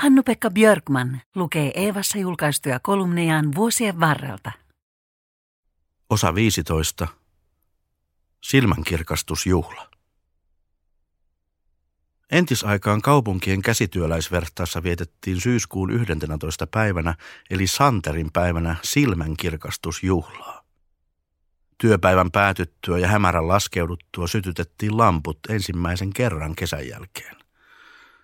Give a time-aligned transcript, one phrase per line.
[0.00, 4.52] Hannu-Pekka Björkman lukee Eevassa julkaistuja kolumnejaan vuosien varrelta.
[6.10, 7.08] Osa 15.
[8.42, 9.90] Silmänkirkastusjuhla.
[12.32, 16.66] Entisaikaan kaupunkien käsityöläisvertaassa vietettiin syyskuun 11.
[16.66, 17.14] päivänä,
[17.50, 20.64] eli Santerin päivänä, silmänkirkastusjuhlaa.
[21.78, 27.39] Työpäivän päätyttyä ja hämärän laskeuduttua sytytettiin lamput ensimmäisen kerran kesän jälkeen.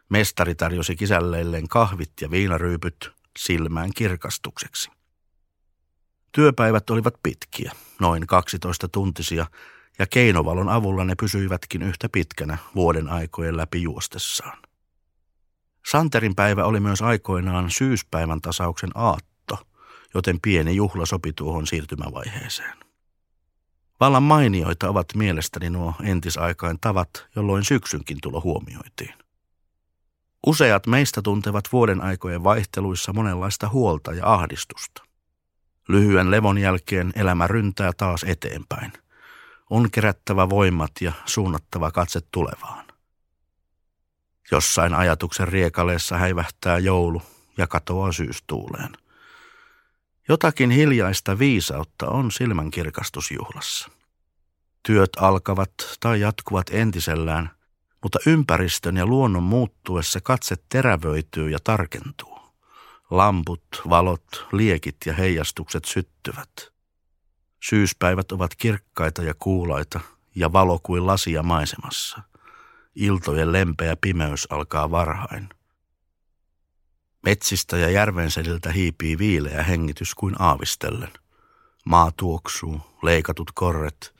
[0.08, 4.90] Mestari tarjosi kisälleilleen kahvit ja viinaryypyt silmään kirkastukseksi.
[6.32, 9.46] Työpäivät olivat pitkiä, noin 12 tuntisia,
[9.98, 14.58] ja keinovalon avulla ne pysyivätkin yhtä pitkänä vuoden aikojen läpi juostessaan.
[15.90, 19.58] Santerin päivä oli myös aikoinaan syyspäivän tasauksen aatto,
[20.14, 22.76] joten pieni juhla sopi tuohon siirtymävaiheeseen.
[24.00, 29.14] Vallan mainioita ovat mielestäni nuo entisaikain tavat, jolloin syksynkin tulo huomioitiin.
[30.46, 35.02] Useat meistä tuntevat vuoden aikojen vaihteluissa monenlaista huolta ja ahdistusta.
[35.88, 38.92] Lyhyen levon jälkeen elämä ryntää taas eteenpäin.
[39.70, 42.86] On kerättävä voimat ja suunnattava katse tulevaan.
[44.50, 47.22] Jossain ajatuksen riekaleessa häivähtää joulu
[47.56, 48.92] ja katoaa syystuuleen.
[50.28, 53.88] Jotakin hiljaista viisautta on silmänkirkastusjuhlassa.
[54.82, 57.55] Työt alkavat tai jatkuvat entisellään,
[58.06, 62.38] mutta ympäristön ja luonnon muuttuessa katse terävöityy ja tarkentuu.
[63.10, 66.50] Lamput, valot, liekit ja heijastukset syttyvät.
[67.68, 70.00] Syyspäivät ovat kirkkaita ja kuulaita
[70.34, 72.22] ja valo kuin lasia maisemassa.
[72.94, 75.48] Iltojen lempeä pimeys alkaa varhain.
[77.22, 81.12] Metsistä ja järvenseliltä hiipii viileä hengitys kuin aavistellen.
[81.84, 84.14] Maa tuoksuu, leikatut korret,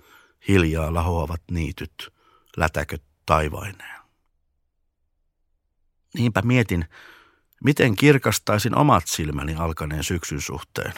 [0.49, 2.13] hiljaa lahoavat niityt,
[2.57, 4.01] lätäköt taivaineen.
[6.15, 6.85] Niinpä mietin,
[7.65, 10.93] miten kirkastaisin omat silmäni alkaneen syksyn suhteen.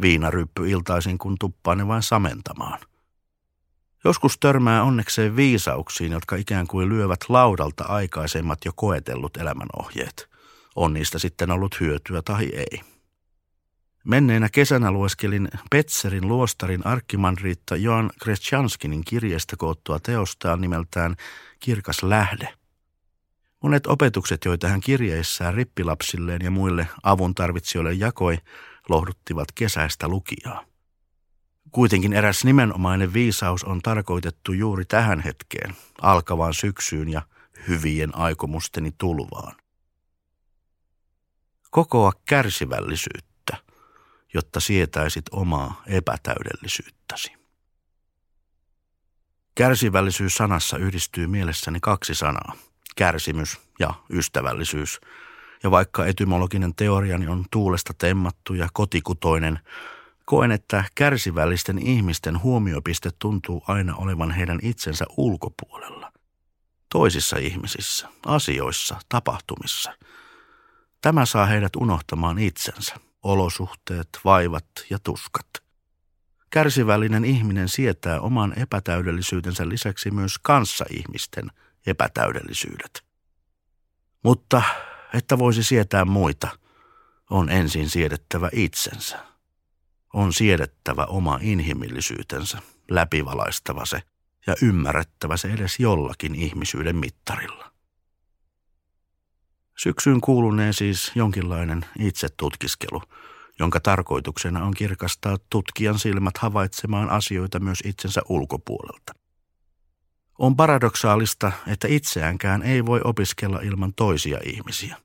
[0.00, 2.80] Viinaryppy iltaisin, kun tuppaan vain samentamaan.
[4.04, 10.28] Joskus törmää onnekseen viisauksiin, jotka ikään kuin lyövät laudalta aikaisemmat jo koetellut elämänohjeet.
[10.76, 12.93] On niistä sitten ollut hyötyä tai ei.
[14.04, 21.16] Menneenä kesänä lueskelin Petserin luostarin arkkimanriitta Joan Kretschanskinin kirjeestä koottua teostaan nimeltään
[21.60, 22.54] Kirkas lähde.
[23.62, 28.38] Monet opetukset, joita hän kirjeissään rippilapsilleen ja muille avun tarvitsijoille jakoi,
[28.88, 30.64] lohduttivat kesäistä lukijaa.
[31.70, 37.22] Kuitenkin eräs nimenomainen viisaus on tarkoitettu juuri tähän hetkeen, alkavaan syksyyn ja
[37.68, 39.56] hyvien aikomusteni tulvaan.
[41.70, 43.33] Kokoa kärsivällisyyttä
[44.34, 47.32] jotta sietäisit omaa epätäydellisyyttäsi.
[49.54, 52.52] Kärsivällisyys sanassa yhdistyy mielessäni kaksi sanaa,
[52.96, 55.00] kärsimys ja ystävällisyys.
[55.62, 59.60] Ja vaikka etymologinen teoriani on tuulesta temmattu ja kotikutoinen,
[60.24, 66.12] koen, että kärsivällisten ihmisten huomiopiste tuntuu aina olevan heidän itsensä ulkopuolella.
[66.92, 69.92] Toisissa ihmisissä, asioissa, tapahtumissa.
[71.00, 75.46] Tämä saa heidät unohtamaan itsensä olosuhteet, vaivat ja tuskat.
[76.50, 81.50] Kärsivällinen ihminen sietää oman epätäydellisyytensä lisäksi myös kanssaihmisten
[81.86, 83.04] epätäydellisyydet.
[84.24, 84.62] Mutta
[85.14, 86.48] että voisi sietää muita,
[87.30, 89.18] on ensin siedettävä itsensä.
[90.12, 92.58] On siedettävä oma inhimillisyytensä,
[92.90, 94.02] läpivalaistava se
[94.46, 97.73] ja ymmärrettävä se edes jollakin ihmisyyden mittarilla.
[99.84, 103.02] Syksyyn kuulunee siis jonkinlainen itsetutkiskelu,
[103.58, 109.12] jonka tarkoituksena on kirkastaa tutkijan silmät havaitsemaan asioita myös itsensä ulkopuolelta.
[110.38, 114.96] On paradoksaalista, että itseäänkään ei voi opiskella ilman toisia ihmisiä.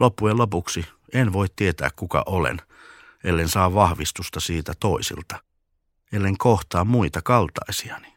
[0.00, 2.62] Loppujen lopuksi en voi tietää kuka olen,
[3.24, 5.42] ellen saa vahvistusta siitä toisilta,
[6.12, 8.14] ellen kohtaa muita kaltaisiani.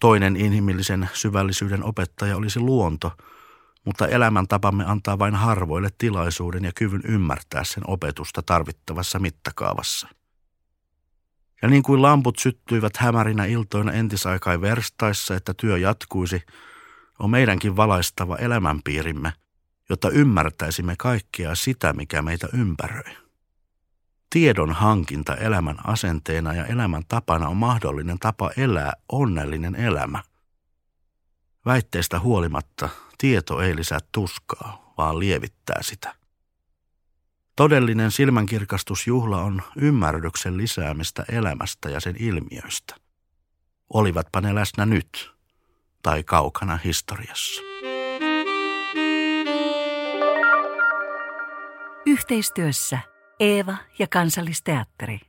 [0.00, 3.12] Toinen inhimillisen syvällisyyden opettaja olisi luonto–
[3.84, 10.08] mutta elämäntapamme antaa vain harvoille tilaisuuden ja kyvyn ymmärtää sen opetusta tarvittavassa mittakaavassa.
[11.62, 16.42] Ja niin kuin lamput syttyivät hämärinä iltoina entisaikai verstaissa, että työ jatkuisi,
[17.18, 19.32] on meidänkin valaistava elämänpiirimme,
[19.88, 23.16] jotta ymmärtäisimme kaikkea sitä, mikä meitä ympäröi.
[24.30, 30.22] Tiedon hankinta elämän asenteena ja elämän tapana on mahdollinen tapa elää onnellinen elämä.
[31.68, 32.88] Väitteestä huolimatta
[33.18, 36.14] tieto ei lisää tuskaa, vaan lievittää sitä.
[37.56, 42.94] Todellinen silmänkirkastusjuhla on ymmärryksen lisäämistä elämästä ja sen ilmiöistä.
[43.94, 45.30] Olivatpa ne läsnä nyt
[46.02, 47.62] tai kaukana historiassa.
[52.06, 52.98] Yhteistyössä
[53.40, 55.27] Eeva ja Kansallisteatteri.